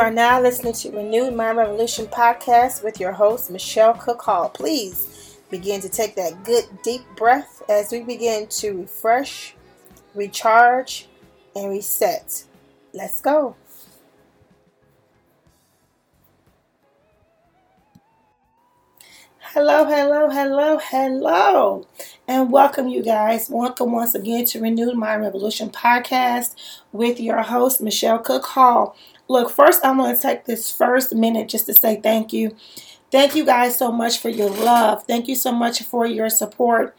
[0.00, 4.48] are now listening to Renewed Mind Revolution podcast with your host, Michelle Cook Hall.
[4.48, 9.54] Please begin to take that good deep breath as we begin to refresh,
[10.14, 11.06] recharge,
[11.54, 12.44] and reset.
[12.94, 13.56] Let's go.
[19.38, 21.86] Hello, hello, hello, hello,
[22.30, 23.50] and welcome you guys.
[23.50, 26.54] Welcome once again to Renewed Mind Revolution podcast
[26.92, 28.94] with your host, Michelle Cook Hall.
[29.26, 32.54] Look, first, I want to take this first minute just to say thank you.
[33.10, 35.02] Thank you guys so much for your love.
[35.08, 36.96] Thank you so much for your support.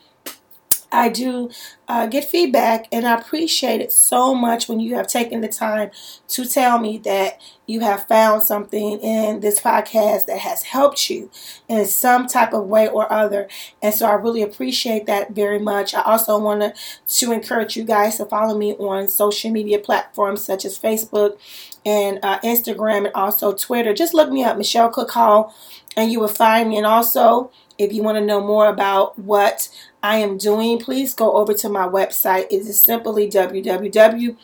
[0.92, 1.50] I do
[1.88, 5.92] uh, get feedback and I appreciate it so much when you have taken the time
[6.30, 11.30] to tell me that you have found something in this podcast that has helped you
[11.68, 13.48] in some type of way or other.
[13.82, 15.94] And so I really appreciate that very much.
[15.94, 16.74] I also want to,
[17.20, 21.38] to encourage you guys to follow me on social media platforms such as Facebook
[21.86, 23.94] and uh, Instagram and also Twitter.
[23.94, 25.56] Just look me up, Michelle Cook Hall,
[25.96, 26.78] and you will find me.
[26.78, 29.70] And also, if you want to know more about what
[30.04, 32.46] I am doing, please go over to my website.
[32.50, 34.36] It is simply www.michelle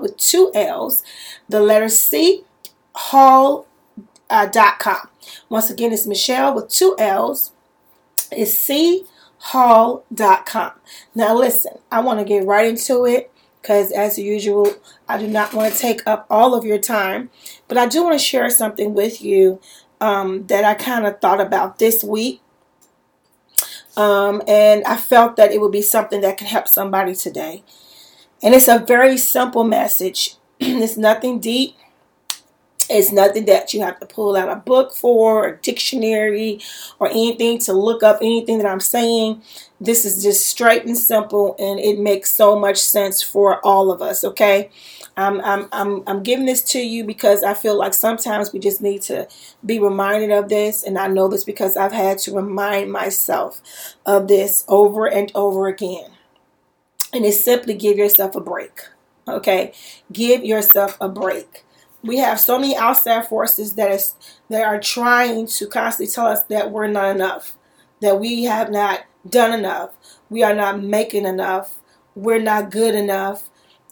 [0.00, 1.02] with two L's,
[1.48, 2.44] the letter C,
[2.94, 3.66] hall.com.
[4.28, 5.06] Uh,
[5.48, 7.52] Once again, it's Michelle with two L's.
[8.32, 9.06] It's C
[9.38, 10.72] hall.com.
[11.14, 13.30] Now, listen, I want to get right into it
[13.62, 14.74] because, as usual,
[15.08, 17.30] I do not want to take up all of your time,
[17.68, 19.60] but I do want to share something with you
[20.00, 22.40] um, that I kind of thought about this week
[23.96, 27.64] um, and I felt that it would be something that can help somebody today.
[28.42, 30.36] And it's a very simple message.
[30.60, 31.74] it's nothing deep.
[32.88, 36.60] It's nothing that you have to pull out a book for, a dictionary,
[37.00, 39.42] or anything to look up anything that I'm saying.
[39.80, 44.02] This is just straight and simple, and it makes so much sense for all of
[44.02, 44.70] us, okay?
[45.16, 48.82] I'm, I'm, I'm, I'm giving this to you because I feel like sometimes we just
[48.82, 49.26] need to
[49.64, 50.82] be reminded of this.
[50.82, 53.62] And I know this because I've had to remind myself
[54.04, 56.10] of this over and over again.
[57.12, 58.80] And it's simply give yourself a break.
[59.26, 59.72] Okay?
[60.12, 61.64] Give yourself a break.
[62.02, 64.14] We have so many outside forces that is
[64.48, 67.56] that are trying to constantly tell us that we're not enough,
[68.00, 69.90] that we have not done enough,
[70.30, 71.80] we are not making enough,
[72.14, 73.50] we're not good enough,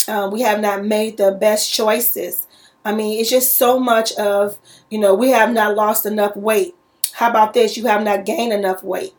[0.09, 2.47] uh, we have not made the best choices.
[2.85, 4.59] I mean, it's just so much of,
[4.91, 6.75] you know, we have not lost enough weight.
[7.13, 7.77] How about this?
[7.77, 9.15] You have not gained enough weight.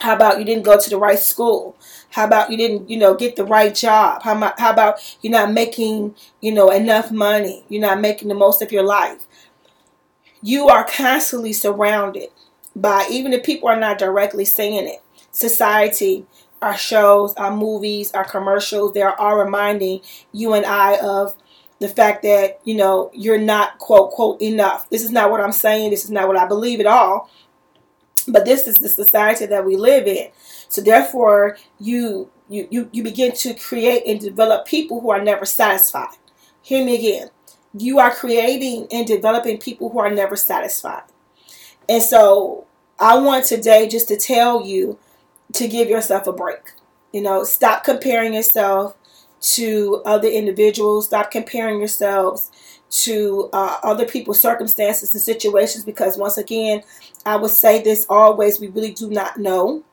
[0.00, 1.76] How about you didn't go to the right school?
[2.10, 4.22] How about you didn't, you know, get the right job?
[4.22, 7.64] How, how about you're not making, you know, enough money?
[7.68, 9.24] You're not making the most of your life.
[10.40, 12.28] You are constantly surrounded
[12.76, 16.26] by, even if people are not directly saying it, society,
[16.60, 20.00] our shows, our movies, our commercials, they're all reminding
[20.32, 21.34] you and I of
[21.80, 24.90] the fact that, you know, you're not quote, quote, enough.
[24.90, 25.90] This is not what I'm saying.
[25.90, 27.30] This is not what I believe at all.
[28.26, 30.28] But this is the society that we live in.
[30.68, 35.44] So therefore, you you you, you begin to create and develop people who are never
[35.44, 36.16] satisfied.
[36.60, 37.30] Hear me again.
[37.72, 41.04] You are creating and developing people who are never satisfied.
[41.88, 42.66] And so
[42.98, 44.98] I want today just to tell you
[45.54, 46.72] to give yourself a break.
[47.12, 48.96] You know, stop comparing yourself
[49.40, 51.06] to other individuals.
[51.06, 52.50] Stop comparing yourselves
[52.90, 56.82] to uh, other people's circumstances and situations because, once again,
[57.24, 59.84] I would say this always we really do not know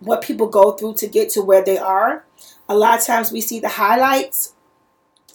[0.00, 2.24] what people go through to get to where they are.
[2.68, 4.54] A lot of times we see the highlights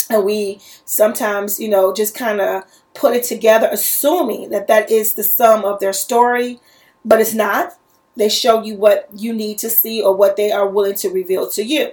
[0.09, 2.63] and we sometimes, you know, just kind of
[2.94, 6.59] put it together assuming that that is the sum of their story,
[7.06, 7.74] but it's not.
[8.15, 11.50] They show you what you need to see or what they are willing to reveal
[11.51, 11.91] to you.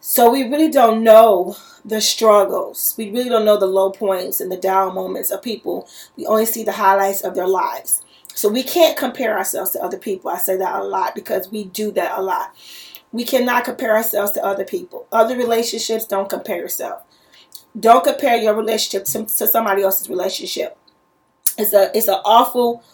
[0.00, 2.94] So we really don't know the struggles.
[2.96, 5.88] We really don't know the low points and the down moments of people.
[6.16, 8.02] We only see the highlights of their lives.
[8.34, 10.30] So we can't compare ourselves to other people.
[10.30, 12.54] I say that a lot because we do that a lot.
[13.10, 15.08] We cannot compare ourselves to other people.
[15.10, 17.02] Other relationships, don't compare yourself.
[17.78, 20.78] Don't compare your relationship to, to somebody else's relationship.
[21.56, 22.84] It's a it's an awful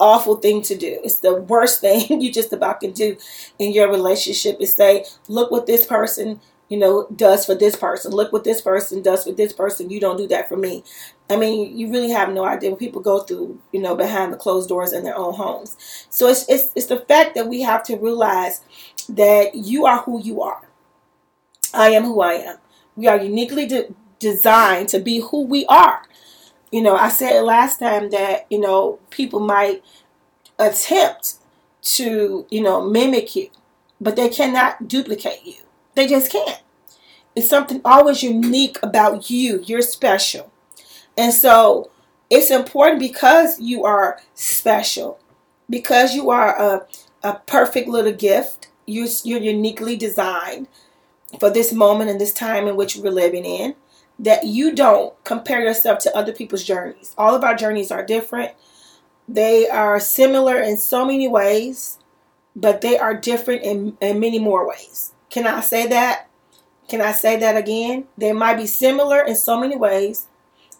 [0.00, 1.00] awful thing to do.
[1.04, 3.16] It's the worst thing you just about can do
[3.58, 8.12] in your relationship is say, look what this person you know, does for this person.
[8.12, 9.90] Look what this person does for this person.
[9.90, 10.84] You don't do that for me.
[11.30, 14.36] I mean, you really have no idea what people go through, you know, behind the
[14.36, 15.76] closed doors in their own homes.
[16.10, 18.60] So it's it's, it's the fact that we have to realize
[19.08, 20.68] that you are who you are.
[21.72, 22.56] I am who I am.
[22.96, 26.02] We are uniquely de- designed to be who we are.
[26.70, 29.82] You know, I said last time that, you know, people might
[30.58, 31.36] attempt
[31.80, 33.48] to, you know, mimic you,
[34.00, 35.62] but they cannot duplicate you.
[35.94, 36.62] They just can't.
[37.34, 39.62] It's something always unique about you.
[39.64, 40.52] You're special.
[41.16, 41.90] And so
[42.28, 45.18] it's important because you are special,
[45.70, 46.86] because you are a,
[47.22, 48.68] a perfect little gift.
[48.86, 50.68] You're, you're uniquely designed
[51.38, 53.74] for this moment and this time in which we're living in.
[54.18, 57.14] That you don't compare yourself to other people's journeys.
[57.16, 58.52] All of our journeys are different.
[59.28, 61.98] They are similar in so many ways,
[62.56, 65.12] but they are different in, in many more ways.
[65.30, 66.28] Can I say that?
[66.88, 68.06] Can I say that again?
[68.16, 70.26] They might be similar in so many ways,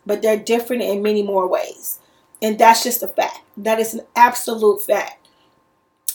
[0.07, 2.01] but they're different in many more ways.
[2.41, 3.41] And that's just a fact.
[3.57, 5.29] That is an absolute fact.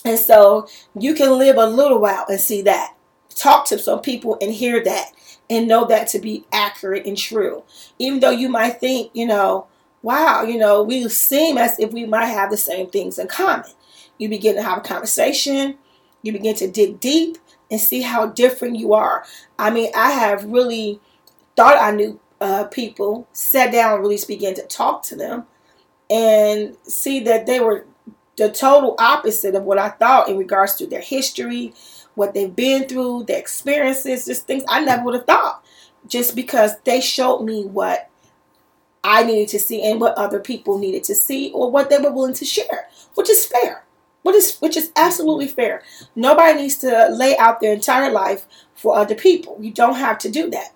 [0.04, 0.66] And so
[0.98, 2.94] you can live a little while and see that.
[3.34, 5.12] Talk to some people and hear that
[5.50, 7.62] and know that to be accurate and true.
[7.98, 9.66] Even though you might think, you know,
[10.02, 13.70] wow, you know, we seem as if we might have the same things in common.
[14.18, 15.78] You begin to have a conversation,
[16.22, 17.38] you begin to dig deep,
[17.70, 19.24] and see how different you are.
[19.58, 21.00] I mean, I have really
[21.56, 25.46] thought I knew uh, people, sat down and really began to talk to them
[26.10, 27.86] and see that they were
[28.36, 31.72] the total opposite of what I thought in regards to their history,
[32.14, 35.64] what they've been through, their experiences, just things I never would have thought.
[36.06, 38.10] Just because they showed me what
[39.02, 42.12] I needed to see and what other people needed to see or what they were
[42.12, 43.84] willing to share, which is fair.
[44.22, 45.82] Which is which is absolutely fair.
[46.16, 49.58] Nobody needs to lay out their entire life for other people.
[49.60, 50.72] You don't have to do that.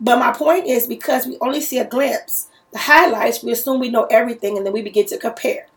[0.00, 3.88] But my point is because we only see a glimpse, the highlights, we assume we
[3.88, 5.68] know everything and then we begin to compare.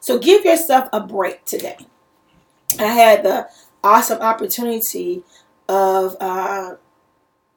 [0.00, 1.76] So give yourself a break today.
[2.78, 3.48] I had the
[3.88, 5.22] awesome opportunity
[5.68, 6.76] of uh,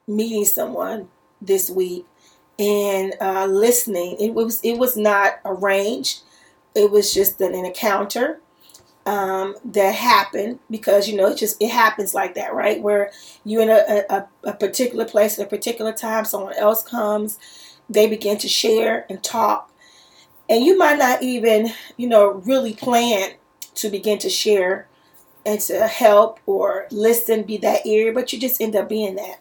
[0.06, 1.08] meeting someone
[1.40, 2.06] this week
[2.58, 4.16] and uh, listening.
[4.20, 6.22] It was it was not arranged.
[6.74, 8.40] It was just an, an encounter
[9.06, 12.80] um, that happened because you know it just it happens like that, right?
[12.82, 13.10] Where
[13.44, 17.38] you're in a, a, a particular place at a particular time, someone else comes,
[17.90, 19.70] they begin to share and talk,
[20.48, 23.32] and you might not even you know really plan
[23.76, 24.88] to begin to share
[25.44, 29.40] and to help or listen, be that ear, but you just end up being that.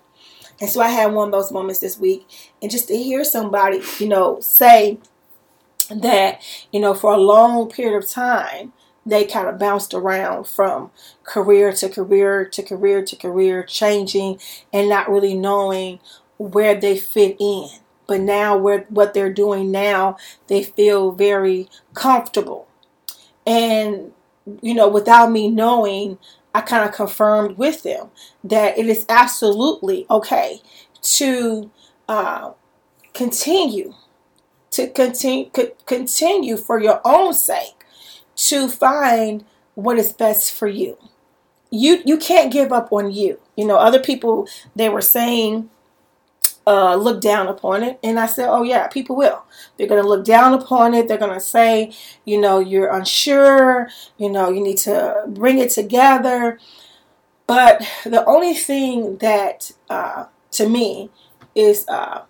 [0.59, 2.27] And so I had one of those moments this week,
[2.61, 4.99] and just to hear somebody, you know, say
[5.89, 8.73] that, you know, for a long period of time,
[9.05, 10.91] they kind of bounced around from
[11.23, 14.39] career to career to career to career, changing
[14.71, 15.99] and not really knowing
[16.37, 17.67] where they fit in.
[18.07, 20.17] But now, where what they're doing now,
[20.47, 22.67] they feel very comfortable.
[23.47, 24.11] And,
[24.61, 26.17] you know, without me knowing,
[26.53, 28.09] I kind of confirmed with them
[28.43, 30.61] that it is absolutely okay
[31.01, 31.71] to
[32.09, 32.51] uh,
[33.13, 33.93] continue
[34.71, 35.49] to continue
[35.85, 37.85] continue for your own sake
[38.35, 39.45] to find
[39.75, 40.97] what is best for you.
[41.69, 43.39] You you can't give up on you.
[43.55, 45.69] You know, other people they were saying
[46.67, 47.99] uh, look down upon it.
[48.03, 49.43] And I said, oh, yeah, people will.
[49.77, 51.07] They're going to look down upon it.
[51.07, 51.93] They're going to say,
[52.25, 53.89] you know, you're unsure.
[54.17, 56.59] You know, you need to bring it together.
[57.47, 61.09] But the only thing that, uh, to me,
[61.55, 62.23] is uh,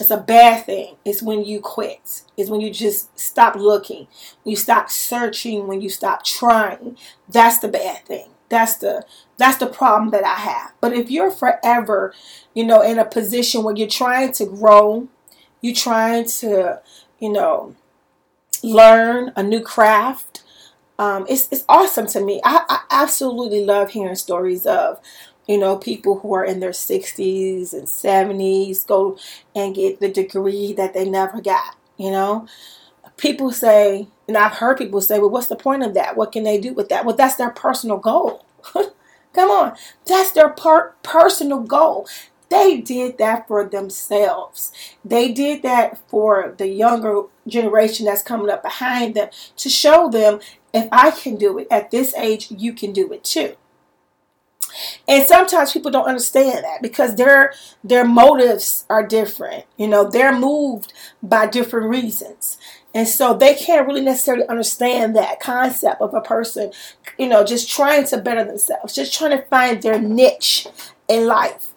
[0.00, 0.96] it's a bad thing.
[1.04, 2.22] It's when you quit.
[2.36, 4.08] It's when you just stop looking.
[4.44, 5.66] You stop searching.
[5.66, 6.98] When you stop trying.
[7.28, 8.28] That's the bad thing.
[8.48, 9.04] That's the
[9.36, 10.72] that's the problem that I have.
[10.80, 12.14] But if you're forever,
[12.54, 15.08] you know, in a position where you're trying to grow,
[15.60, 16.80] you're trying to,
[17.18, 17.74] you know,
[18.62, 20.42] learn a new craft,
[20.98, 22.40] um, it's it's awesome to me.
[22.44, 25.00] I, I absolutely love hearing stories of
[25.48, 29.18] you know, people who are in their 60s and 70s go
[29.56, 32.46] and get the degree that they never got, you know.
[33.16, 36.16] People say, and I've heard people say, well, what's the point of that?
[36.16, 37.04] What can they do with that?
[37.06, 38.44] Well, that's their personal goal.
[39.32, 39.74] Come on.
[40.06, 42.06] That's their per- personal goal.
[42.50, 44.72] They did that for themselves.
[45.04, 50.40] They did that for the younger generation that's coming up behind them to show them
[50.72, 53.56] if I can do it at this age, you can do it too.
[55.06, 59.64] And sometimes people don't understand that because their their motives are different.
[59.76, 60.92] You know, they're moved
[61.22, 62.58] by different reasons.
[62.94, 66.72] And so they can't really necessarily understand that concept of a person,
[67.18, 70.66] you know, just trying to better themselves, just trying to find their niche
[71.06, 71.74] in life.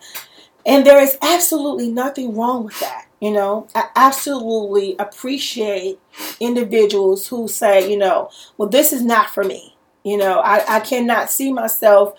[0.65, 3.07] And there is absolutely nothing wrong with that.
[3.19, 5.99] You know, I absolutely appreciate
[6.39, 9.75] individuals who say, you know, well, this is not for me.
[10.03, 12.15] You know, I, I cannot see myself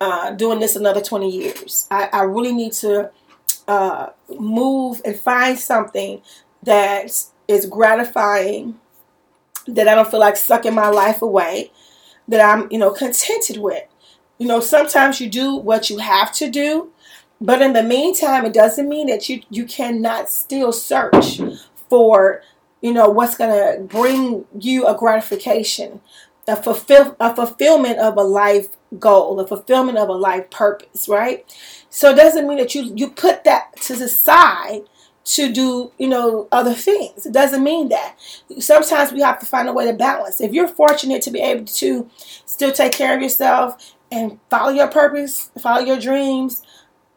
[0.00, 1.88] uh, doing this another 20 years.
[1.90, 3.10] I, I really need to
[3.66, 6.22] uh, move and find something
[6.62, 7.10] that
[7.48, 8.78] is gratifying,
[9.66, 11.70] that I don't feel like sucking my life away,
[12.28, 13.84] that I'm, you know, contented with.
[14.38, 16.90] You know, sometimes you do what you have to do,
[17.40, 21.40] but in the meantime, it doesn't mean that you you cannot still search
[21.88, 22.42] for,
[22.80, 26.00] you know, what's going to bring you a gratification,
[26.48, 31.44] a fulfill a fulfillment of a life goal, a fulfillment of a life purpose, right?
[31.90, 34.82] So it doesn't mean that you you put that to the side
[35.24, 37.24] to do, you know, other things.
[37.24, 38.16] It doesn't mean that.
[38.58, 40.40] Sometimes we have to find a way to balance.
[40.40, 42.08] If you're fortunate to be able to
[42.44, 46.62] still take care of yourself and follow your purpose, follow your dreams,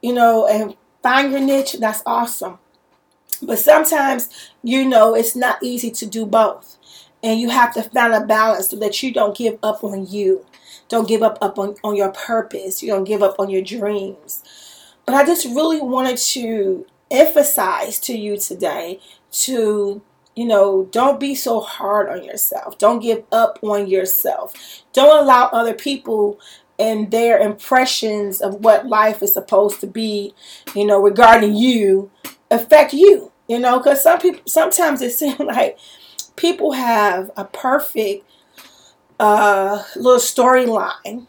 [0.02, 2.60] you know, and find your niche, that's awesome.
[3.42, 6.78] But sometimes, you know, it's not easy to do both.
[7.22, 10.46] And you have to find a balance so that you don't give up on you.
[10.88, 12.82] Don't give up, up on, on your purpose.
[12.82, 14.44] You don't give up on your dreams.
[15.06, 19.00] But I just really wanted to emphasize to you today
[19.32, 20.02] to
[20.38, 22.78] you know, don't be so hard on yourself.
[22.78, 24.54] Don't give up on yourself.
[24.94, 26.40] Don't allow other people
[26.78, 30.36] and their impressions of what life is supposed to be,
[30.76, 32.12] you know, regarding you
[32.52, 33.32] affect you.
[33.48, 35.80] You know, because some people sometimes it seems like
[36.36, 38.24] people have a perfect
[39.20, 41.26] uh, little storyline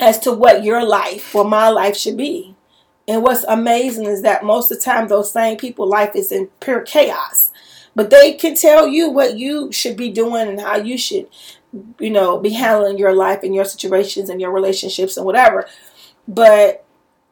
[0.00, 2.55] as to what your life or my life should be.
[3.08, 6.48] And what's amazing is that most of the time, those same people' life is in
[6.60, 7.52] pure chaos.
[7.94, 11.28] But they can tell you what you should be doing and how you should,
[11.98, 15.66] you know, be handling your life and your situations and your relationships and whatever.
[16.28, 16.84] But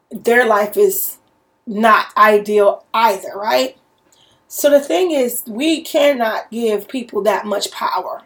[0.09, 1.17] their life is
[1.67, 3.77] not ideal either, right?
[4.47, 8.23] So the thing is, we cannot give people that much power,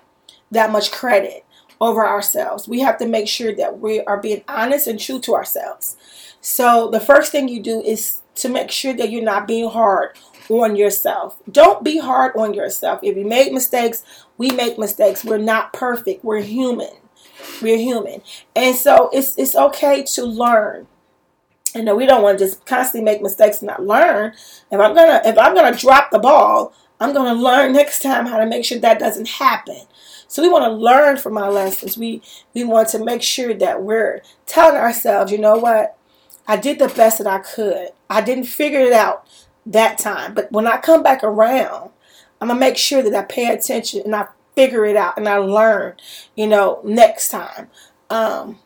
[0.51, 1.45] that much credit
[1.81, 2.67] over ourselves.
[2.67, 5.97] We have to make sure that we are being honest and true to ourselves.
[6.41, 10.17] So the first thing you do is to make sure that you're not being hard
[10.49, 11.37] on yourself.
[11.51, 13.01] Don't be hard on yourself.
[13.03, 14.03] If you make mistakes,
[14.37, 15.23] we make mistakes.
[15.23, 16.23] We're not perfect.
[16.23, 16.91] We're human.
[17.61, 18.21] We're human.
[18.55, 20.87] And so it's it's okay to learn.
[21.75, 24.33] You know, we don't want to just constantly make mistakes and not learn.
[24.71, 28.39] If I'm gonna if I'm gonna drop the ball, I'm gonna learn next time how
[28.39, 29.81] to make sure that doesn't happen.
[30.27, 31.97] So we want to learn from our lessons.
[31.97, 32.21] We
[32.53, 35.97] we want to make sure that we're telling ourselves, you know what?
[36.49, 37.89] I did the best that I could.
[38.09, 39.27] I didn't figure it out
[39.67, 40.33] that time.
[40.33, 41.91] But when I come back around,
[42.41, 45.29] I'm going to make sure that I pay attention and I figure it out and
[45.29, 45.93] I learn,
[46.35, 47.69] you know, next time.
[48.09, 48.57] Um,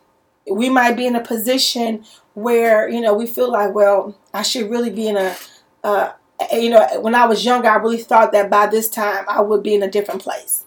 [0.49, 4.71] we might be in a position where, you know, we feel like, well, I should
[4.71, 5.35] really be in a,
[5.83, 6.13] uh,
[6.53, 9.61] you know, when I was younger, I really thought that by this time I would
[9.61, 10.63] be in a different place.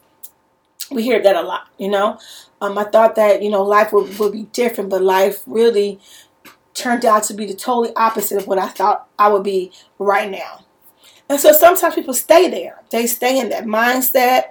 [0.90, 2.18] We hear that a lot, you know.
[2.60, 5.98] Um, I thought that, you know, life would, would be different, but life really
[6.76, 10.30] turned out to be the totally opposite of what I thought I would be right
[10.30, 10.64] now.
[11.28, 12.82] And so sometimes people stay there.
[12.90, 14.44] They stay in that mindset.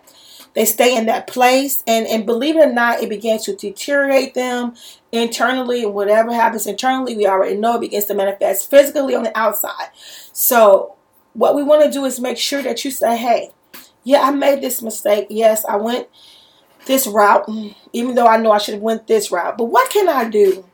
[0.53, 1.83] They stay in that place.
[1.87, 4.75] And, and believe it or not, it begins to deteriorate them
[5.11, 5.83] internally.
[5.83, 9.89] And whatever happens internally, we already know it begins to manifest physically on the outside.
[10.33, 10.95] So
[11.33, 13.51] what we want to do is make sure that you say, hey,
[14.03, 15.27] yeah, I made this mistake.
[15.29, 16.07] Yes, I went
[16.85, 17.49] this route,
[17.93, 19.57] even though I know I should have went this route.
[19.57, 20.65] But what can I do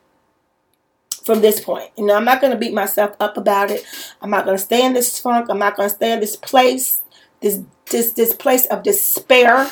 [1.24, 1.92] from this point.
[1.98, 3.86] You know, I'm not going to beat myself up about it.
[4.22, 5.48] I'm not going to stay in this funk.
[5.50, 7.02] I'm not going to stay in this place,
[7.42, 9.70] this this this place of despair.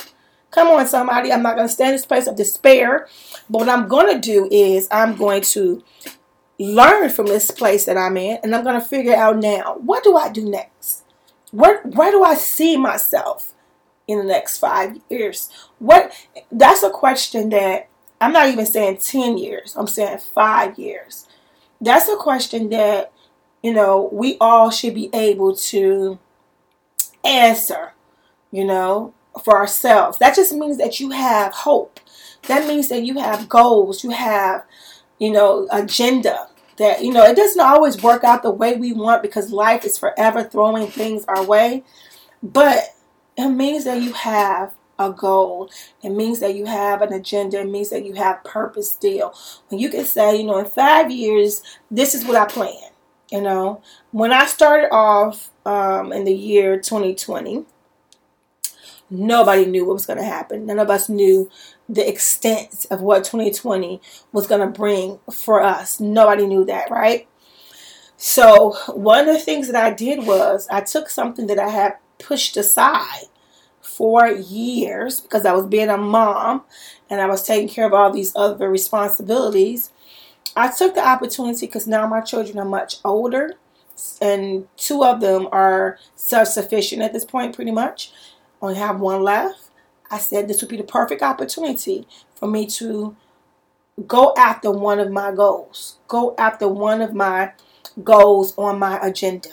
[0.51, 1.31] Come on, somebody.
[1.31, 3.07] I'm not going to stay in this place of despair.
[3.49, 5.83] But what I'm going to do is I'm going to
[6.59, 10.03] learn from this place that I'm in, and I'm going to figure out now what
[10.03, 11.03] do I do next.
[11.51, 13.53] Where where do I see myself
[14.07, 15.49] in the next five years?
[15.79, 16.13] What
[16.51, 17.89] that's a question that
[18.21, 19.75] I'm not even saying 10 years.
[19.77, 21.25] I'm saying five years
[21.81, 23.11] that's a question that
[23.63, 26.19] you know we all should be able to
[27.23, 27.93] answer
[28.51, 30.17] you know for ourselves.
[30.17, 31.99] That just means that you have hope.
[32.47, 34.03] That means that you have goals.
[34.03, 34.65] You have
[35.19, 39.21] you know agenda that you know it doesn't always work out the way we want
[39.21, 41.83] because life is forever throwing things our way.
[42.41, 42.95] But
[43.37, 45.71] it means that you have a goal.
[46.03, 47.61] It means that you have an agenda.
[47.61, 49.33] It means that you have purpose still.
[49.69, 52.91] When you can say, you know, in five years, this is what I plan.
[53.31, 57.63] You know, when I started off um, in the year 2020,
[59.09, 60.65] nobody knew what was going to happen.
[60.65, 61.49] None of us knew
[61.87, 64.01] the extent of what 2020
[64.31, 65.99] was going to bring for us.
[65.99, 67.27] Nobody knew that, right?
[68.17, 71.93] So, one of the things that I did was I took something that I had
[72.17, 73.28] pushed aside
[73.89, 76.63] for years because I was being a mom
[77.09, 79.91] and I was taking care of all these other responsibilities.
[80.55, 83.55] I took the opportunity because now my children are much older
[84.21, 88.11] and two of them are self sufficient at this point, pretty much.
[88.61, 89.69] Only have one left.
[90.11, 93.15] I said this would be the perfect opportunity for me to
[94.07, 97.51] go after one of my goals, go after one of my
[98.03, 99.49] goals on my agenda.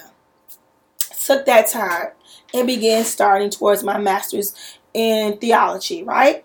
[1.21, 2.11] Took that time
[2.57, 4.55] and began starting towards my master's
[4.95, 6.45] in theology, right?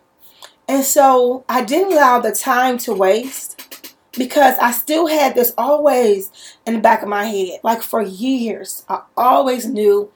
[0.67, 6.31] And so I didn't allow the time to waste because I still had this always
[6.65, 7.59] in the back of my head.
[7.63, 10.11] Like for years, I always knew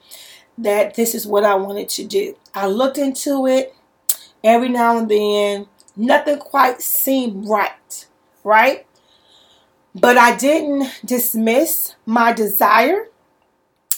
[0.58, 2.36] that this is what I wanted to do.
[2.54, 3.74] I looked into it
[4.44, 5.66] every now and then.
[5.96, 8.06] Nothing quite seemed right,
[8.44, 8.86] right?
[9.94, 13.08] But I didn't dismiss my desire.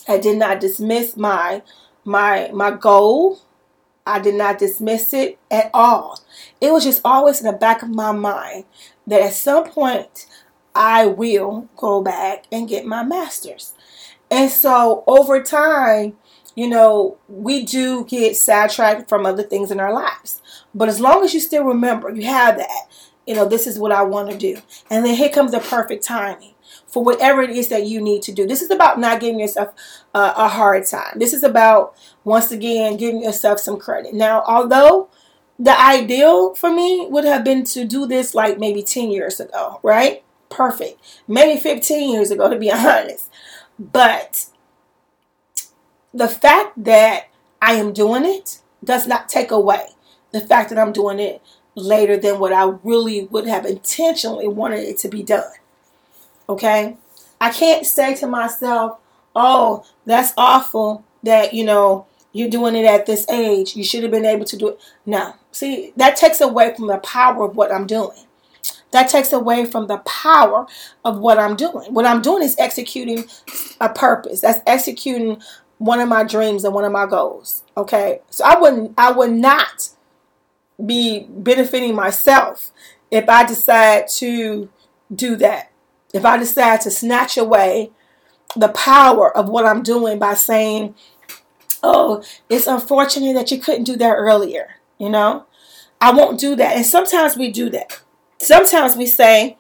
[0.07, 1.63] I did not dismiss my
[2.09, 3.41] my my goal.
[4.07, 6.19] I did not dismiss it at all.
[6.63, 8.65] It was just always in the back of my mind
[9.07, 10.27] that at some point
[10.75, 13.75] I will go back and get my master's.
[14.31, 16.17] And so over time,
[16.55, 20.41] you know, we do get sidetracked from other things in our lives.
[20.75, 22.89] But as long as you still remember, you have that,
[23.27, 24.57] you know, this is what I want to do.
[24.91, 26.55] And then here comes the perfect timing
[26.89, 28.47] for whatever it is that you need to do.
[28.47, 29.75] This is about not giving yourself
[30.15, 31.19] uh, a hard time.
[31.19, 34.15] This is about, once again, giving yourself some credit.
[34.15, 35.09] Now, although
[35.59, 39.81] the ideal for me would have been to do this like maybe 10 years ago,
[39.83, 40.25] right?
[40.49, 41.23] Perfect.
[41.29, 43.31] Maybe 15 years ago, to be honest.
[43.79, 44.47] But
[46.15, 47.29] the fact that
[47.61, 49.89] I am doing it does not take away
[50.33, 51.43] the fact that I'm doing it
[51.75, 55.51] later than what I really would have intentionally wanted it to be done.
[56.49, 56.97] Okay?
[57.41, 58.99] I can't say to myself,
[59.35, 63.77] oh, that's awful that, you know, you're doing it at this age.
[63.77, 64.81] You should have been able to do it.
[65.07, 65.35] No.
[65.53, 68.27] See, that takes away from the power of what I'm doing.
[68.91, 70.67] That takes away from the power
[71.05, 71.93] of what I'm doing.
[71.93, 73.25] What I'm doing is executing
[73.81, 74.41] a purpose.
[74.41, 75.43] That's executing
[75.79, 77.65] one of my dreams and one of my goals.
[77.77, 78.21] Okay?
[78.31, 79.91] So I wouldn't I would not
[80.85, 82.71] be benefiting myself
[83.11, 84.69] if I decide to
[85.15, 85.71] do that.
[86.13, 87.91] If I decide to snatch away
[88.57, 90.95] the power of what I'm doing by saying,
[91.83, 95.47] oh, it's unfortunate that you couldn't do that earlier, you know?
[96.01, 96.77] I won't do that.
[96.77, 98.01] And sometimes we do that.
[98.39, 99.59] Sometimes we say,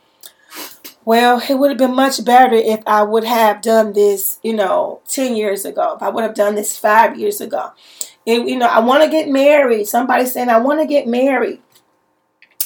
[1.04, 5.00] well, it would have been much better if I would have done this, you know,
[5.08, 5.94] 10 years ago.
[5.96, 7.72] If I would have done this five years ago.
[8.24, 9.86] You know, I want to get married.
[9.86, 11.62] Somebody saying, I want to get married.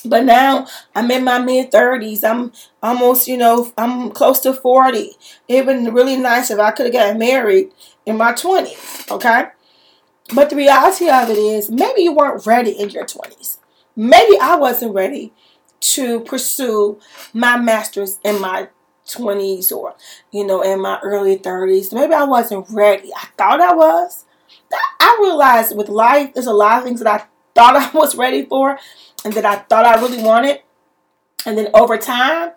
[0.04, 2.24] But now I'm in my mid 30s.
[2.24, 5.12] I'm almost, you know, I'm close to 40.
[5.48, 7.70] It would been really nice if I could have gotten married
[8.06, 9.46] in my 20s, okay?
[10.34, 13.58] But the reality of it is, maybe you weren't ready in your 20s.
[13.94, 15.32] Maybe I wasn't ready
[15.80, 16.98] to pursue
[17.32, 18.68] my master's in my
[19.06, 19.94] 20s or,
[20.30, 21.92] you know, in my early 30s.
[21.92, 23.10] Maybe I wasn't ready.
[23.14, 24.24] I thought I was.
[25.00, 28.44] I realized with life, there's a lot of things that I thought I was ready
[28.44, 28.78] for
[29.24, 30.60] and that I thought I really wanted.
[31.46, 32.52] And then over time,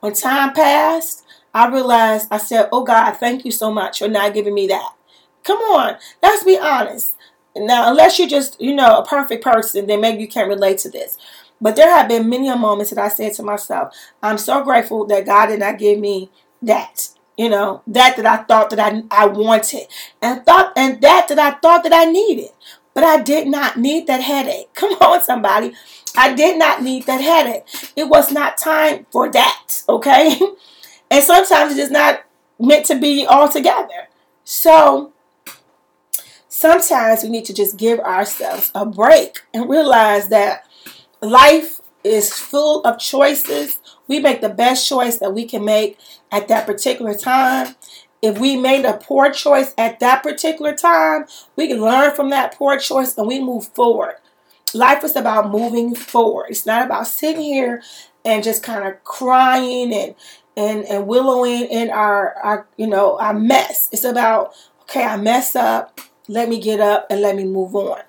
[0.00, 4.34] when time passed, I realized I said, Oh God, thank you so much for not
[4.34, 4.94] giving me that.
[5.42, 7.14] Come on, let's be honest.
[7.56, 10.90] Now, unless you're just, you know, a perfect person, then maybe you can't relate to
[10.90, 11.18] this.
[11.60, 15.26] But there have been many moments that I said to myself, I'm so grateful that
[15.26, 16.30] God did not give me
[16.62, 17.08] that.
[17.36, 19.86] You know, that that I thought that I, I wanted.
[20.20, 22.50] And thought and that that I thought that I needed.
[22.94, 24.68] But I did not need that headache.
[24.74, 25.72] Come on, somebody.
[26.18, 27.64] I did not need that headache.
[27.94, 29.82] It was not time for that.
[29.88, 30.38] Okay?
[31.10, 32.20] And sometimes it's not
[32.60, 34.08] meant to be all together.
[34.44, 35.14] So
[36.48, 40.66] sometimes we need to just give ourselves a break and realize that
[41.22, 43.80] life is full of choices.
[44.06, 45.98] We make the best choice that we can make
[46.30, 47.74] at that particular time.
[48.20, 51.24] If we made a poor choice at that particular time,
[51.56, 54.16] we can learn from that poor choice and we move forward.
[54.74, 56.46] Life is about moving forward.
[56.50, 57.82] It's not about sitting here
[58.24, 60.14] and just kind of crying and
[60.56, 63.88] and and willowing in our our you know our mess.
[63.92, 64.52] It's about
[64.82, 66.00] okay, I mess up.
[66.28, 68.00] Let me get up and let me move on.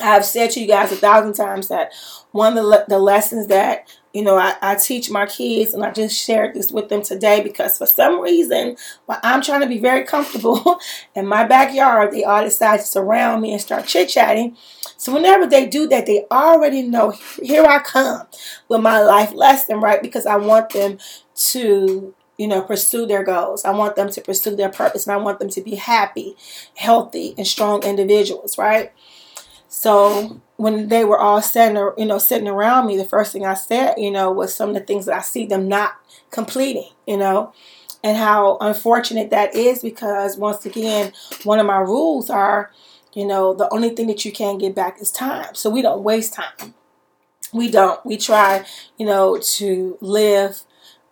[0.00, 1.92] I've said to you guys a thousand times that
[2.30, 5.90] one of the, the lessons that you know I, I teach my kids, and I
[5.90, 9.78] just shared this with them today because for some reason, while I'm trying to be
[9.78, 10.78] very comfortable
[11.14, 14.56] in my backyard, they all decide to surround me and start chit chatting.
[14.96, 18.26] So whenever they do that, they already know here I come
[18.68, 20.02] with my life lesson, right?
[20.02, 20.98] Because I want them
[21.36, 23.64] to you know, pursue their goals.
[23.64, 26.36] I want them to pursue their purpose and I want them to be happy,
[26.76, 28.92] healthy, and strong individuals, right?
[29.68, 33.54] So when they were all sitting, you know, sitting around me, the first thing I
[33.54, 35.94] said, you know, was some of the things that I see them not
[36.32, 37.52] completing, you know,
[38.02, 41.12] and how unfortunate that is because once again,
[41.44, 42.72] one of my rules are,
[43.14, 45.54] you know, the only thing that you can get back is time.
[45.54, 46.74] So we don't waste time.
[47.52, 48.04] We don't.
[48.04, 48.66] We try,
[48.98, 50.62] you know, to live,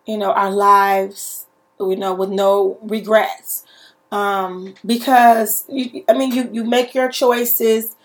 [0.05, 1.45] you know, our lives,
[1.79, 3.63] you know, with no regrets.
[4.11, 7.96] Um, because you, I mean, you you make your choices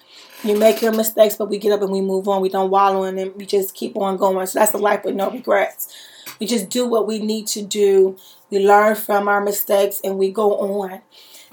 [0.45, 2.43] you make your mistakes, but we get up and we move on.
[2.43, 3.33] We don't wallow in them.
[3.37, 4.47] We just keep on going.
[4.47, 5.95] So that's a life with no regrets.
[6.41, 8.17] We just do what we need to do.
[8.51, 11.01] We learn from our mistakes and we go on.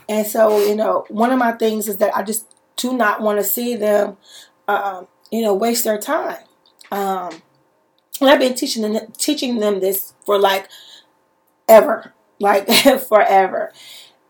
[0.08, 2.48] And so, you know, one of my things is that I just
[2.78, 4.18] do not want to see them,
[4.68, 6.40] um, you know, waste their time.
[6.92, 7.42] Um,
[8.20, 10.68] and I've been teaching them, teaching them this for like
[11.68, 12.68] ever, like
[13.08, 13.72] forever.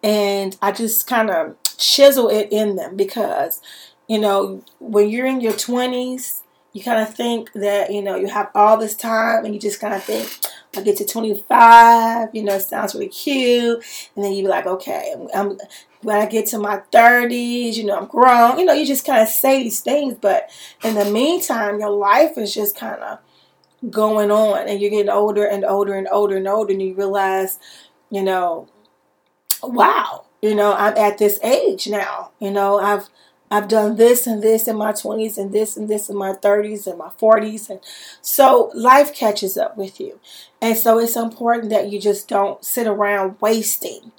[0.04, 3.62] And I just kind of chisel it in them because
[4.10, 6.41] you know, when you're in your 20s,
[6.74, 9.80] you kind of think that, you know, you have all this time and you just
[9.80, 10.28] kind of think,
[10.76, 13.84] I get to 25, you know, it sounds really cute.
[14.15, 15.60] And then you be like, okay, I'm,
[16.02, 18.58] when I get to my 30s, you know, I'm grown.
[18.58, 20.15] You know, you just kind of say these things.
[20.19, 20.50] But
[20.84, 23.19] in the meantime, your life is just kind of
[23.91, 26.74] going on and you're getting older and older and older and older.
[26.74, 27.60] And you realize,
[28.10, 28.67] you know,
[29.62, 32.32] wow, you know, I'm at this age now.
[32.39, 33.08] You know, I've
[33.51, 36.88] I've done this and this in my 20s and this and this in my 30s
[36.88, 37.69] and my 40s.
[37.69, 37.79] And
[38.21, 40.19] so life catches up with you.
[40.62, 44.12] And so it's important that you just don't sit around wasting,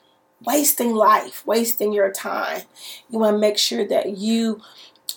[0.44, 2.62] wasting life, wasting your time.
[3.08, 4.60] You want to make sure that you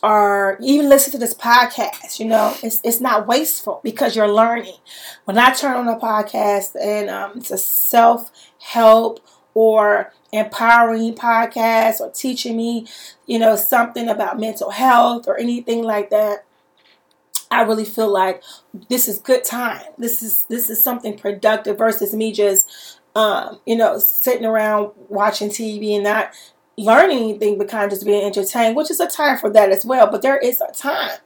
[0.03, 4.75] are even listen to this podcast, you know, it's, it's not wasteful because you're learning.
[5.23, 9.21] When I turn on a podcast and um, it's a self help
[9.53, 12.87] or empowering podcast or teaching me,
[13.25, 16.45] you know, something about mental health or anything like that.
[17.51, 18.41] I really feel like
[18.89, 19.83] this is good time.
[19.97, 25.49] This is this is something productive versus me just um, you know, sitting around watching
[25.49, 26.31] TV and not
[26.77, 29.85] learning anything but kind of just being entertained, which is a time for that as
[29.85, 30.07] well.
[30.09, 31.19] But there is a time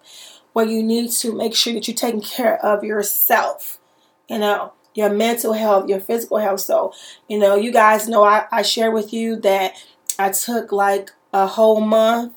[0.54, 3.80] where you need to make sure that you're taking care of yourself.
[4.28, 6.60] You know, your mental health, your physical health.
[6.60, 6.92] So,
[7.30, 9.76] you know, you guys know I, I share with you that
[10.18, 12.34] I took like a whole month.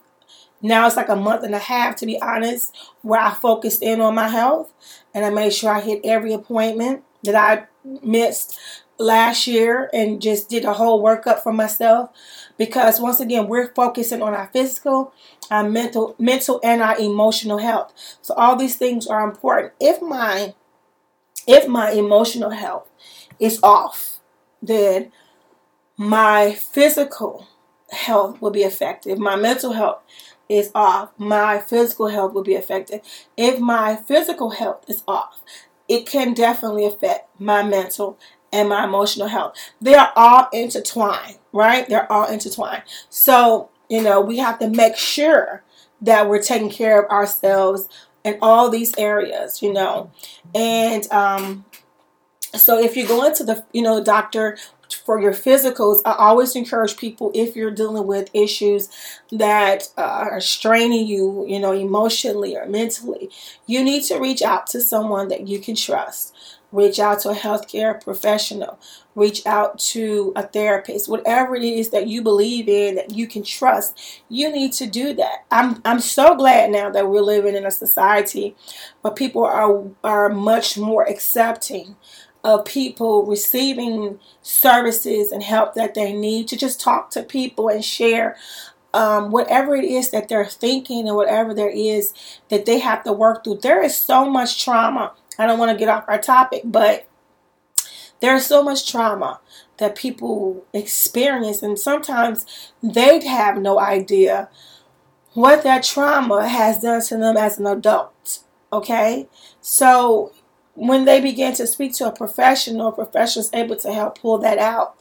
[0.61, 4.03] Now it's like a month and a half, to be honest, where I focused in
[4.03, 4.75] on my health
[5.15, 7.67] and I made sure I hit every appointment that I
[8.03, 8.59] missed
[8.99, 12.11] last year and just did a whole workup for myself
[12.59, 15.15] because once again we're focusing on our physical
[15.51, 20.53] our mental mental and our emotional health so all these things are important if my
[21.47, 22.89] if my emotional health
[23.39, 24.19] is off,
[24.63, 25.13] then
[25.97, 27.47] my physical
[27.91, 29.13] health will be affected.
[29.13, 30.03] If my mental health
[30.49, 33.03] is off, my physical health will be affected.
[33.37, 35.43] If my physical health is off,
[35.89, 38.19] it can definitely affect my mental
[38.53, 39.55] and my emotional health.
[39.81, 41.89] They are all intertwined, right?
[41.89, 42.83] They're all intertwined.
[43.09, 45.63] So, you know, we have to make sure
[46.01, 47.89] that we're taking care of ourselves
[48.25, 50.11] in all these areas, you know.
[50.55, 51.65] And um,
[52.55, 54.57] so if you go into the, you know, doctor
[55.05, 58.89] for your physicals, I always encourage people if you're dealing with issues
[59.31, 63.31] that uh, are straining you, you know, emotionally or mentally,
[63.67, 66.30] you need to reach out to someone that you can trust
[66.73, 68.79] reach out to a healthcare professional,
[69.15, 73.43] reach out to a therapist, whatever it is that you believe in that you can
[73.43, 75.45] trust, you need to do that.
[75.51, 78.57] I'm I'm so glad now that we're living in a society
[79.03, 81.97] where people are are much more accepting
[82.43, 87.85] of people receiving services and help that they need to just talk to people and
[87.85, 88.37] share
[88.95, 92.13] um, whatever it is that they're thinking and whatever there is
[92.49, 93.59] that they have to work through.
[93.59, 97.09] There is so much trauma I don't want to get off our topic, but
[98.21, 99.41] there's so much trauma
[99.79, 102.45] that people experience, and sometimes
[102.83, 104.51] they have no idea
[105.33, 108.41] what that trauma has done to them as an adult.
[108.71, 109.29] Okay,
[109.63, 110.33] so
[110.75, 114.37] when they begin to speak to a professional, a professional is able to help pull
[114.39, 114.97] that out,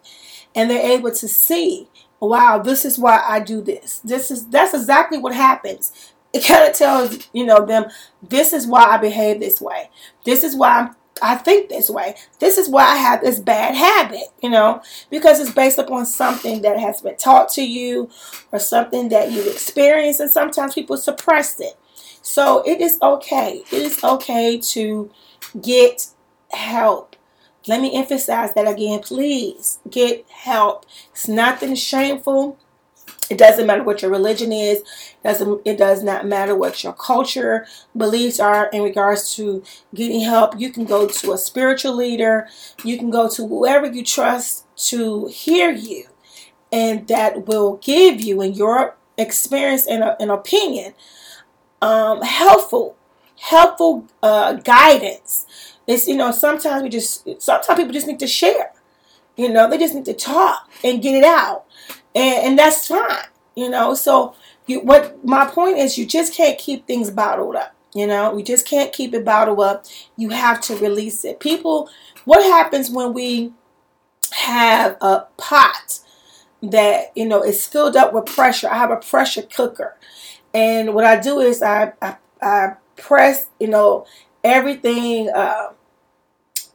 [0.56, 1.90] and they're able to see,
[2.22, 4.00] wow, this is why I do this.
[4.06, 7.86] This is that's exactly what happens it kind of tells you know them
[8.22, 9.90] this is why I behave this way.
[10.26, 12.16] This is why I'm, I think this way.
[12.40, 16.62] This is why I have this bad habit, you know, because it's based upon something
[16.62, 18.10] that has been taught to you
[18.52, 21.78] or something that you've experienced, and sometimes people suppress it.
[22.22, 23.64] So it is okay.
[23.72, 25.12] It is okay to
[25.62, 26.08] get
[26.52, 27.16] help.
[27.68, 29.00] Let me emphasize that again.
[29.00, 30.86] Please get help.
[31.12, 32.58] It's nothing shameful.
[33.30, 34.84] It doesn't matter what your religion is.
[35.24, 37.66] Doesn't it does not matter what your culture
[37.96, 39.64] beliefs are in regards to
[39.94, 40.60] getting help.
[40.60, 42.48] You can go to a spiritual leader.
[42.84, 46.06] You can go to whoever you trust to hear you,
[46.72, 50.94] and that will give you, in your experience and an opinion,
[51.82, 52.96] um, helpful,
[53.40, 55.46] helpful uh, guidance.
[55.88, 58.72] It's you know sometimes we just sometimes people just need to share.
[59.38, 61.66] You know they just need to talk and get it out
[62.20, 63.94] and, and that's fine, you know.
[63.96, 64.36] So
[64.68, 67.76] you, what my point is, you just can't keep things bottled up.
[67.96, 69.86] You know, we just can't keep it bottled up.
[70.16, 71.40] You have to release it.
[71.40, 71.90] People,
[72.26, 73.54] what happens when we
[74.32, 76.00] have a pot
[76.62, 78.70] that you know is filled up with pressure?
[78.70, 79.96] I have a pressure cooker,
[80.54, 84.06] and what I do is I I, I press you know
[84.44, 85.30] everything.
[85.30, 85.70] Uh,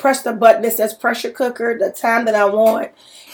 [0.04, 2.92] press the button that says pressure cooker the time that I want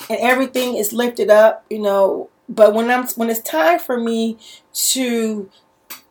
[0.09, 2.30] and everything is lifted up, you know.
[2.48, 4.38] But when I'm when it's time for me
[4.92, 5.50] to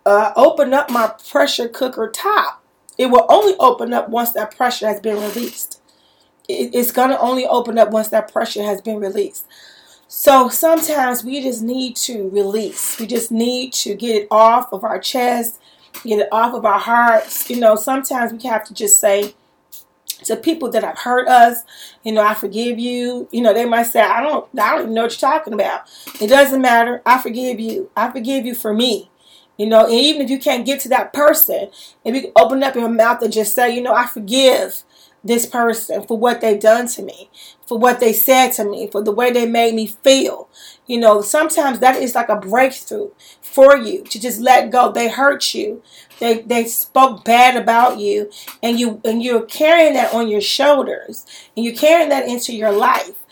[0.05, 2.61] uh, open up my pressure cooker top,
[2.97, 5.81] it will only open up once that pressure has been released.
[6.49, 9.47] It, it's gonna only open up once that pressure has been released.
[10.09, 12.99] So sometimes we just need to release.
[12.99, 15.61] We just need to get it off of our chest,
[16.03, 17.49] get it off of our hearts.
[17.49, 19.35] You know, sometimes we have to just say,
[20.25, 21.63] to people that have hurt us.
[22.03, 23.27] You know, I forgive you.
[23.31, 25.81] You know, they might say, I don't, I don't even know what you're talking about.
[26.21, 27.01] It doesn't matter.
[27.05, 27.89] I forgive you.
[27.95, 29.09] I forgive you for me.
[29.57, 31.69] You know, and even if you can't get to that person,
[32.05, 34.83] if you open up your mouth and just say, you know, I forgive
[35.21, 37.29] this person for what they've done to me,
[37.69, 40.49] for what they said to me, for the way they made me feel.
[40.87, 44.91] You know, sometimes that is like a breakthrough for you to just let go.
[44.91, 45.83] They hurt you.
[46.19, 48.31] They they spoke bad about you
[48.63, 52.71] and you and you're carrying that on your shoulders and you're carrying that into your
[52.71, 53.23] life.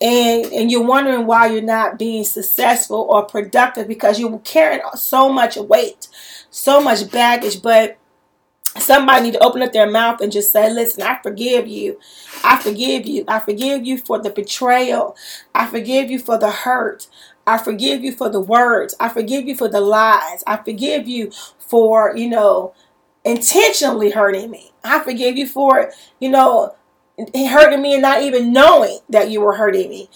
[0.00, 5.32] And, and you're wondering why you're not being successful or productive because you're carrying so
[5.32, 6.08] much weight,
[6.50, 7.98] so much baggage, but
[8.78, 11.98] somebody need to open up their mouth and just say listen i forgive you
[12.42, 15.16] i forgive you i forgive you for the betrayal
[15.54, 17.06] i forgive you for the hurt
[17.46, 21.30] i forgive you for the words i forgive you for the lies i forgive you
[21.58, 22.72] for you know
[23.24, 26.74] intentionally hurting me i forgive you for you know
[27.34, 30.08] hurting me and not even knowing that you were hurting me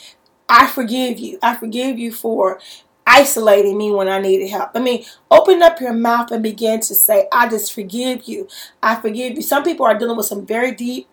[0.49, 1.39] I forgive you.
[1.43, 2.61] I forgive you for
[3.07, 4.71] isolating me when I needed help.
[4.75, 8.49] I mean, open up your mouth and begin to say, I just forgive you.
[8.83, 9.43] I forgive you.
[9.43, 11.09] Some people are dealing with some very deep,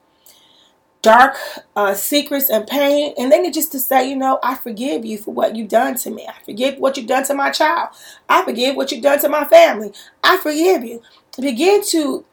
[1.03, 1.35] dark
[1.75, 5.17] uh, secrets and pain, and they need just to say, you know, I forgive you
[5.17, 6.27] for what you've done to me.
[6.27, 7.89] I forgive what you've done to my child.
[8.27, 9.93] I forgive what you've done to my family.
[10.23, 11.01] I forgive you.
[11.39, 12.25] Begin to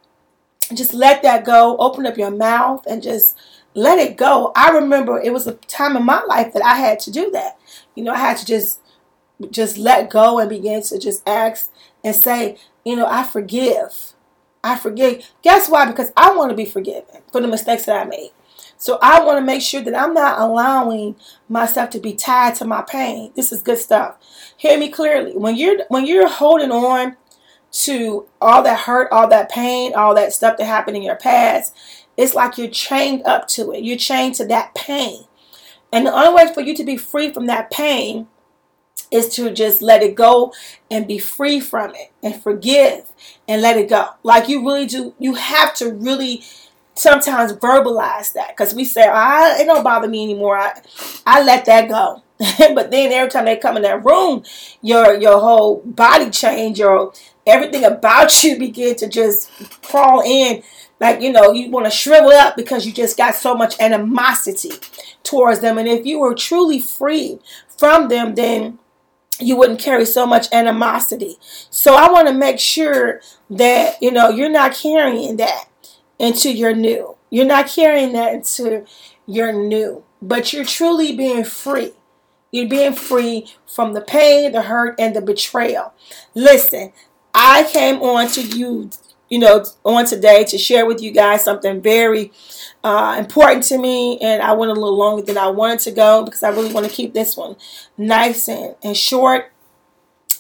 [0.75, 1.77] just let that go.
[1.79, 3.37] Open up your mouth and just
[3.75, 4.53] let it go.
[4.57, 7.59] I remember it was a time in my life that I had to do that.
[7.95, 8.81] You know, I had to just
[9.51, 11.71] just let go and begin to just ask
[12.05, 14.15] and say, you know, I forgive.
[14.63, 15.31] I forgive.
[15.43, 15.87] Guess why?
[15.87, 18.31] Because I want to be forgiven for the mistakes that I made.
[18.77, 21.17] So I want to make sure that I'm not allowing
[21.49, 23.31] myself to be tied to my pain.
[23.37, 24.17] This is good stuff.
[24.57, 25.37] Hear me clearly.
[25.37, 27.17] When you're when you're holding on
[27.73, 31.77] to all that hurt, all that pain, all that stuff that happened in your past,
[32.17, 33.85] it's like you're chained up to it.
[33.85, 35.25] You're chained to that pain.
[35.93, 38.29] And the only way for you to be free from that pain
[39.11, 40.53] is to just let it go
[40.91, 43.11] and be free from it and forgive
[43.49, 44.11] and let it go.
[44.23, 46.45] Like you really do, you have to really
[46.95, 50.57] sometimes verbalize that because we say, I, it don't bother me anymore.
[50.57, 50.81] I,
[51.27, 52.23] I let that go.
[52.75, 54.43] but then every time they come in that room,
[54.81, 57.13] your your whole body change, your
[57.47, 59.51] everything about you begin to just
[59.83, 60.63] crawl in.
[60.99, 64.73] Like, you know, you want to shrivel up because you just got so much animosity
[65.23, 65.79] towards them.
[65.79, 67.39] And if you were truly free
[67.79, 68.79] from them, then
[69.41, 71.37] you wouldn't carry so much animosity.
[71.41, 75.69] So I want to make sure that, you know, you're not carrying that
[76.19, 77.17] into your new.
[77.31, 78.85] You're not carrying that into
[79.27, 81.93] your new, but you're truly being free.
[82.51, 85.95] You're being free from the pain, the hurt, and the betrayal.
[86.35, 86.93] Listen,
[87.33, 88.91] I came on to you,
[89.29, 92.33] you know, on today to share with you guys something very
[92.83, 96.25] uh, important to me, and I went a little longer than I wanted to go
[96.25, 97.57] because I really want to keep this one
[97.99, 99.53] nice and, and short.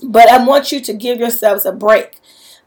[0.03, 2.19] But I want you to give yourselves a break.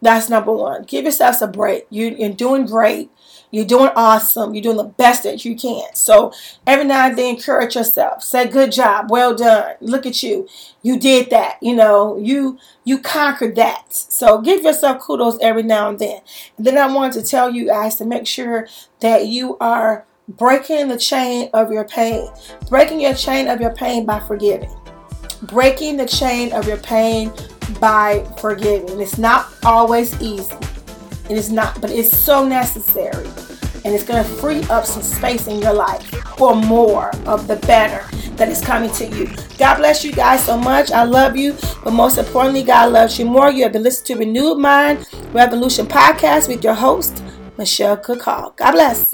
[0.02, 0.84] That's number one.
[0.84, 1.88] Give yourselves a break.
[1.90, 3.10] You, you're doing great.
[3.54, 4.56] You're doing awesome.
[4.56, 5.94] You're doing the best that you can.
[5.94, 6.34] So
[6.66, 8.24] every now and then encourage yourself.
[8.24, 9.12] Say good job.
[9.12, 9.76] Well done.
[9.80, 10.48] Look at you.
[10.82, 11.62] You did that.
[11.62, 13.94] You know, you you conquered that.
[13.94, 16.22] So give yourself kudos every now and then.
[16.58, 18.68] And then I wanted to tell you guys to make sure
[19.02, 22.28] that you are breaking the chain of your pain,
[22.70, 24.74] breaking your chain of your pain by forgiving,
[25.44, 27.32] breaking the chain of your pain
[27.80, 29.00] by forgiving.
[29.00, 30.56] It's not always easy.
[31.30, 33.28] It is not, but it's so necessary.
[33.86, 36.04] And it's going to free up some space in your life
[36.38, 38.06] for more of the better
[38.36, 39.30] that is coming to you.
[39.58, 40.92] God bless you guys so much.
[40.92, 41.56] I love you.
[41.84, 43.52] But most importantly, God loves you more.
[43.52, 47.22] You have been listening to Renewed Mind Revolution podcast with your host,
[47.58, 48.56] Michelle Cookall.
[48.56, 49.14] God bless.